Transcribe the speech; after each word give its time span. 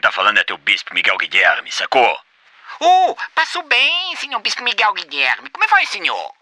tá 0.00 0.12
falando 0.12 0.38
é 0.38 0.44
teu 0.44 0.58
bispo 0.58 0.94
Miguel 0.94 1.16
Guilherme, 1.18 1.70
sacou? 1.70 2.20
Oh, 2.80 3.16
passou 3.34 3.62
bem, 3.62 4.16
senhor 4.16 4.40
bispo 4.40 4.62
Miguel 4.62 4.92
Guilherme. 4.94 5.50
Como 5.50 5.66
vai, 5.68 5.86
senhor? 5.86 6.34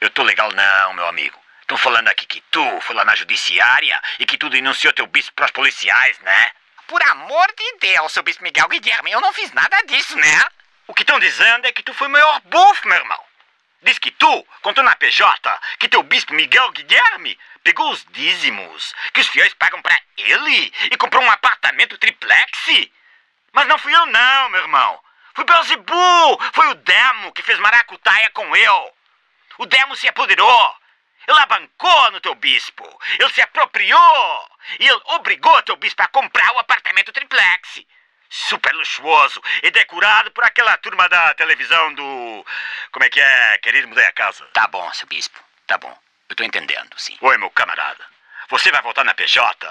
Eu 0.00 0.10
tô 0.10 0.22
legal 0.22 0.50
não, 0.52 0.94
meu 0.94 1.06
amigo. 1.06 1.38
Estão 1.60 1.76
falando 1.76 2.08
aqui 2.08 2.26
que 2.26 2.40
tu 2.50 2.80
foi 2.80 2.94
lá 2.94 3.04
na 3.04 3.14
judiciária 3.14 4.00
e 4.18 4.26
que 4.26 4.36
tu 4.36 4.48
denunciou 4.50 4.92
teu 4.92 5.06
bispo 5.06 5.32
pros 5.34 5.50
policiais, 5.50 6.18
né? 6.20 6.50
Por 6.86 7.02
amor 7.02 7.46
de 7.56 7.78
Deus, 7.80 8.12
seu 8.12 8.22
bispo 8.22 8.42
Miguel 8.42 8.68
Guilherme, 8.68 9.12
eu 9.12 9.20
não 9.20 9.32
fiz 9.32 9.52
nada 9.52 9.80
disso, 9.82 10.16
né? 10.16 10.44
O 10.86 10.94
que 10.94 11.02
estão 11.02 11.18
dizendo 11.18 11.66
é 11.66 11.72
que 11.72 11.82
tu 11.82 11.94
foi 11.94 12.08
o 12.08 12.10
maior 12.10 12.40
bufo, 12.42 12.86
meu 12.88 12.98
irmão. 12.98 13.24
Diz 13.82 13.98
que 13.98 14.10
tu 14.10 14.46
contou 14.60 14.84
na 14.84 14.94
PJ 14.94 15.60
que 15.78 15.88
teu 15.88 16.02
bispo 16.02 16.34
Miguel 16.34 16.70
Guilherme 16.70 17.38
pegou 17.64 17.90
os 17.90 18.04
dízimos 18.10 18.94
que 19.12 19.20
os 19.20 19.28
fiéis 19.28 19.54
pagam 19.54 19.80
para 19.82 19.98
ele 20.16 20.72
e 20.90 20.96
comprou 20.96 21.22
um 21.22 21.30
apartamento. 21.30 21.91
Mas 23.52 23.66
não 23.68 23.78
fui 23.78 23.94
eu 23.94 24.06
não, 24.06 24.48
meu 24.48 24.60
irmão. 24.60 25.00
Foi 25.34 25.44
Belzebu, 25.44 26.40
foi 26.52 26.68
o 26.68 26.74
Demo 26.74 27.32
que 27.32 27.42
fez 27.42 27.58
maracutaia 27.58 28.30
com 28.30 28.54
eu. 28.56 28.94
O 29.58 29.66
Demo 29.66 29.96
se 29.96 30.08
apoderou. 30.08 30.76
Ele 31.26 31.38
abancou 31.38 32.10
no 32.10 32.20
teu 32.20 32.34
bispo. 32.34 32.84
Ele 33.18 33.30
se 33.30 33.40
apropriou. 33.40 34.50
E 34.78 34.88
ele 34.88 35.00
obrigou 35.06 35.62
teu 35.62 35.76
bispo 35.76 36.02
a 36.02 36.08
comprar 36.08 36.52
o 36.52 36.58
apartamento 36.58 37.12
triplex. 37.12 37.82
Super 38.28 38.74
luxuoso 38.74 39.42
e 39.62 39.70
decorado 39.70 40.30
por 40.30 40.42
aquela 40.44 40.76
turma 40.78 41.08
da 41.08 41.34
televisão 41.34 41.92
do. 41.92 42.46
Como 42.90 43.04
é 43.04 43.10
que 43.10 43.20
é? 43.20 43.58
Querido, 43.58 43.88
mudei 43.88 44.06
a 44.06 44.12
casa. 44.12 44.44
Tá 44.54 44.66
bom, 44.66 44.90
seu 44.94 45.06
bispo. 45.06 45.38
Tá 45.66 45.76
bom. 45.76 45.96
Eu 46.28 46.36
tô 46.36 46.42
entendendo, 46.42 46.98
sim. 46.98 47.16
Oi, 47.20 47.36
meu 47.36 47.50
camarada. 47.50 48.04
Você 48.48 48.72
vai 48.72 48.80
voltar 48.80 49.04
na 49.04 49.14
PJ? 49.14 49.68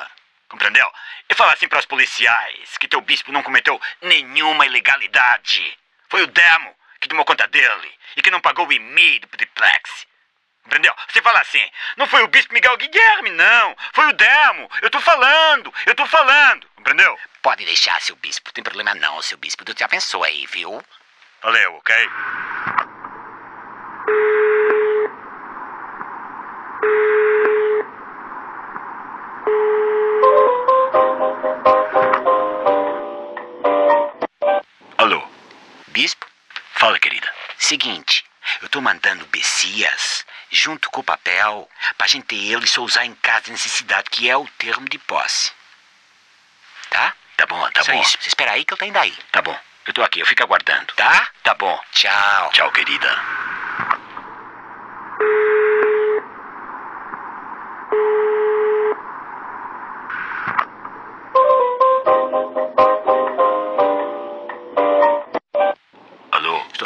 Compreendeu? 0.52 0.92
E 1.30 1.34
fala 1.34 1.54
assim 1.54 1.66
para 1.66 1.80
os 1.80 1.86
policiais 1.86 2.78
que 2.78 2.86
teu 2.86 3.00
bispo 3.00 3.32
não 3.32 3.42
cometeu 3.42 3.80
nenhuma 4.02 4.66
ilegalidade. 4.66 5.78
Foi 6.10 6.22
o 6.24 6.28
Demo 6.28 6.76
que 7.00 7.08
tomou 7.08 7.24
conta 7.24 7.48
dele 7.48 7.90
e 8.18 8.22
que 8.22 8.30
não 8.30 8.42
pagou 8.42 8.68
o 8.68 8.74
IMI 8.74 9.20
do 9.20 9.28
triplex. 9.30 10.06
Entendeu? 10.66 10.94
Você 11.08 11.22
fala 11.22 11.40
assim, 11.40 11.66
não 11.96 12.06
foi 12.06 12.22
o 12.24 12.28
bispo 12.28 12.54
Miguel 12.54 12.76
Guilherme, 12.76 13.30
não. 13.30 13.78
Foi 13.94 14.08
o 14.08 14.14
Demo. 14.14 14.70
Eu 14.82 14.90
tô 14.90 15.00
falando, 15.00 15.74
eu 15.86 15.96
tô 15.96 16.06
falando. 16.06 16.68
Compreendeu? 16.76 17.18
Pode 17.42 17.64
deixar, 17.64 18.02
seu 18.02 18.18
bispo. 18.18 18.52
Tem 18.52 18.62
problema 18.62 18.94
não, 18.96 19.22
seu 19.22 19.38
bispo. 19.38 19.64
Deus 19.64 19.78
te 19.78 19.86
abençoe 19.86 20.28
aí, 20.28 20.46
viu? 20.48 20.84
Valeu, 21.42 21.76
ok? 21.76 21.96
Bispo? 35.92 36.26
Fala, 36.76 36.98
querida. 37.00 37.32
Seguinte, 37.58 38.26
eu 38.62 38.70
tô 38.70 38.82
mandando 38.82 39.26
Bessias 39.28 40.26
junto 40.50 40.90
com 40.90 41.02
o 41.02 41.04
papel 41.04 41.70
pra 41.98 42.08
gente 42.08 42.26
ter 42.26 42.36
ele 42.36 42.68
só 42.68 42.82
usar 42.82 43.06
em 43.06 43.16
caso 43.16 43.46
de 43.46 43.52
necessidade, 43.52 44.10
que 44.10 44.30
é 44.30 44.36
o 44.36 44.48
termo 44.58 44.88
de 44.90 44.98
posse. 44.98 45.52
Tá? 46.90 47.14
Tá 47.38 47.46
bom, 47.46 47.70
tá 47.72 47.84
Só 47.84 47.92
bom. 47.94 48.02
isso. 48.02 48.18
Você 48.20 48.28
espera 48.28 48.52
aí 48.52 48.66
que 48.66 48.74
ele 48.74 48.80
tá 48.80 48.86
indo 48.86 49.00
aí. 49.00 49.18
Tá 49.32 49.42
bom. 49.42 49.58
Eu 49.86 49.94
tô 49.94 50.04
aqui, 50.04 50.20
eu 50.20 50.26
fico 50.26 50.44
aguardando. 50.44 50.94
Tá? 50.96 51.28
Tá 51.44 51.54
bom. 51.56 51.80
Tchau. 51.92 52.50
Tchau, 52.52 52.72
querida. 52.72 53.10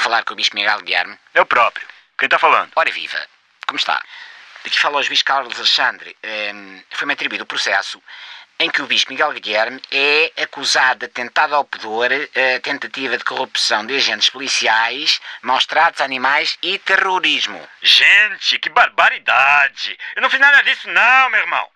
Falar 0.06 0.24
com 0.24 0.34
o 0.34 0.36
bispo 0.36 0.56
Miguel 0.56 0.82
Guilherme. 0.82 1.18
É 1.34 1.42
o 1.42 1.46
próprio. 1.48 1.88
Quem 2.18 2.30
tá 2.30 2.38
falando? 2.38 2.72
Ora 2.76 2.92
viva, 2.92 3.28
como 3.66 3.78
está? 3.78 4.00
Daqui 4.64 4.80
fala 4.80 5.00
o 5.00 5.04
juiz 5.04 5.24
Carlos 5.24 5.58
Alexandre. 5.58 6.16
Ehm, 6.22 6.84
Foi-me 6.92 7.14
atribuído 7.14 7.44
o 7.44 7.48
processo 7.48 8.02
em 8.60 8.70
que 8.70 8.84
o 8.84 8.86
bispo 8.86 9.12
Miguel 9.12 9.34
Guilherme 9.34 9.82
é 9.92 10.32
acusado 10.44 11.00
de 11.00 11.06
atentado 11.08 11.56
ao 11.56 11.66
pudor, 11.66 12.10
eh, 12.12 12.60
tentativa 12.60 13.18
de 13.18 13.24
corrupção 13.24 13.86
de 13.86 13.96
agentes 13.96 14.30
policiais, 14.30 15.20
maus 15.42 15.66
tratos 15.66 16.00
a 16.00 16.06
animais 16.06 16.58
e 16.62 16.78
terrorismo. 16.80 17.68
Gente, 17.82 18.60
que 18.60 18.70
barbaridade! 18.70 19.98
Eu 20.16 20.22
não 20.22 20.30
fiz 20.30 20.40
nada 20.40 20.62
disso, 20.62 20.88
não, 20.88 21.30
meu 21.32 21.42
irmão. 21.42 21.68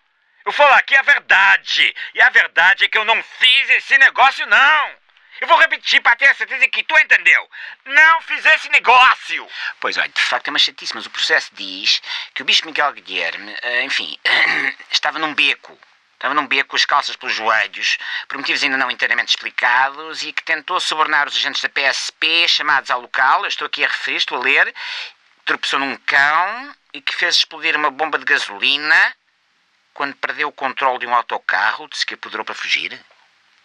Eu 0.45 0.51
falo 0.53 0.73
aqui 0.75 0.95
a 0.95 1.01
verdade. 1.01 1.95
E 2.13 2.21
a 2.21 2.29
verdade 2.29 2.85
é 2.85 2.87
que 2.87 2.97
eu 2.97 3.05
não 3.05 3.21
fiz 3.23 3.69
esse 3.71 3.97
negócio, 3.97 4.45
não. 4.45 5.08
Eu 5.41 5.47
vou 5.47 5.57
repetir 5.57 6.01
para 6.01 6.15
ter 6.15 6.35
certeza 6.35 6.67
que 6.67 6.83
tu 6.83 6.97
entendeu. 6.97 7.49
Não 7.85 8.21
fiz 8.21 8.45
esse 8.45 8.69
negócio. 8.69 9.47
Pois 9.79 9.97
olha, 9.97 10.09
de 10.09 10.21
facto 10.21 10.47
é 10.47 10.49
uma 10.49 10.59
chatice, 10.59 10.93
mas 10.93 11.05
o 11.05 11.09
processo 11.09 11.49
diz 11.53 12.01
que 12.33 12.41
o 12.41 12.45
bispo 12.45 12.67
Miguel 12.67 12.91
Guilherme, 12.93 13.55
eh, 13.61 13.83
enfim, 13.83 14.17
estava 14.91 15.17
num 15.17 15.33
beco. 15.33 15.77
Estava 16.13 16.33
num 16.33 16.45
beco 16.45 16.71
com 16.71 16.75
as 16.75 16.83
calças 16.83 17.15
pelos 17.15 17.33
joelhos, 17.33 17.97
por 18.27 18.37
motivos 18.37 18.61
ainda 18.61 18.75
não 18.75 18.91
inteiramente 18.91 19.29
explicados, 19.29 20.21
e 20.21 20.33
que 20.33 20.43
tentou 20.43 20.77
subornar 20.81 21.27
os 21.29 21.35
agentes 21.35 21.61
da 21.61 21.69
PSP 21.69 22.45
chamados 22.45 22.91
ao 22.91 22.99
local, 22.99 23.43
eu 23.43 23.47
estou 23.47 23.65
aqui 23.65 23.85
a 23.85 23.87
referir, 23.87 24.17
estou 24.17 24.37
a 24.37 24.41
ler, 24.41 24.75
tropeçou 25.45 25.79
num 25.79 25.95
cão 25.95 26.75
e 26.91 26.99
que 27.01 27.15
fez 27.15 27.37
explodir 27.37 27.73
uma 27.77 27.89
bomba 27.89 28.19
de 28.19 28.25
gasolina 28.25 29.15
quando 29.93 30.15
perdeu 30.15 30.49
o 30.49 30.51
controle 30.51 30.99
de 30.99 31.07
um 31.07 31.15
autocarro, 31.15 31.87
disse 31.87 32.05
que 32.05 32.15
apoderou 32.15 32.45
para 32.45 32.55
fugir. 32.55 32.99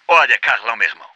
Olha, 0.07 0.39
Carlão, 0.39 0.77
meu 0.77 0.89
irmão. 0.89 1.14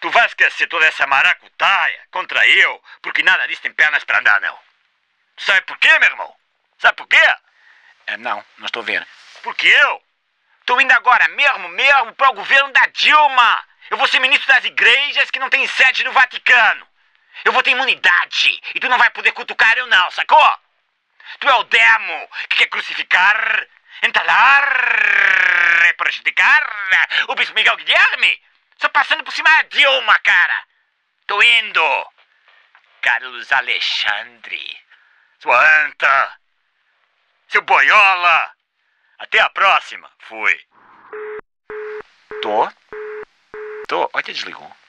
Tu 0.00 0.10
vais 0.10 0.26
esquecer 0.26 0.66
toda 0.66 0.86
essa 0.86 1.06
maracutaia 1.06 2.00
contra 2.10 2.46
eu, 2.46 2.82
porque 3.02 3.22
nada 3.22 3.46
disso 3.46 3.62
tem 3.62 3.72
pernas 3.72 4.04
para 4.04 4.18
andar, 4.18 4.40
não. 4.40 4.58
Sabe 5.36 5.62
por 5.62 5.78
quê, 5.78 5.98
meu 5.98 6.08
irmão? 6.08 6.34
Sabe 6.78 6.96
por 6.96 7.06
quê? 7.06 7.20
Ah, 8.06 8.16
não, 8.18 8.44
não 8.58 8.66
estou 8.66 8.82
a 8.82 8.86
ver. 8.86 9.06
Porque 9.42 9.66
eu 9.66 10.02
estou 10.60 10.80
indo 10.80 10.92
agora 10.92 11.28
mesmo, 11.28 11.68
mesmo, 11.68 12.14
para 12.14 12.30
o 12.30 12.34
governo 12.34 12.72
da 12.72 12.86
Dilma. 12.86 13.64
Eu 13.90 13.96
vou 13.96 14.06
ser 14.06 14.20
ministro 14.20 14.48
das 14.48 14.64
igrejas 14.64 15.30
que 15.30 15.38
não 15.38 15.50
tem 15.50 15.66
sede 15.66 16.04
no 16.04 16.12
Vaticano. 16.12 16.86
Eu 17.44 17.52
vou 17.52 17.62
ter 17.62 17.70
imunidade 17.70 18.60
e 18.74 18.80
tu 18.80 18.88
não 18.88 18.98
vai 18.98 19.10
poder 19.10 19.32
cutucar 19.32 19.76
eu 19.76 19.86
não, 19.86 20.10
sacou? 20.10 20.58
Tu 21.38 21.48
é 21.48 21.54
o 21.54 21.64
demo 21.64 22.28
que 22.48 22.56
quer 22.56 22.66
crucificar, 22.66 23.66
entalar 24.02 25.20
prejudicar 26.00 26.66
o 27.28 27.34
bispo 27.34 27.54
Miguel 27.54 27.76
Guilherme. 27.76 28.42
Só 28.80 28.88
passando 28.88 29.22
por 29.22 29.32
cima 29.32 29.50
da 29.50 29.62
Dilma, 29.64 30.18
cara. 30.20 30.64
Tô 31.26 31.40
indo. 31.42 32.10
Carlos 33.02 33.52
Alexandre. 33.52 34.80
Sua 35.38 35.84
anta. 35.84 36.40
Seu 37.48 37.60
boiola. 37.62 38.54
Até 39.18 39.38
a 39.38 39.50
próxima. 39.50 40.10
Fui. 40.20 40.58
Tô? 42.40 42.72
Tô? 43.86 44.10
Olha, 44.14 44.24
desligou. 44.24 44.79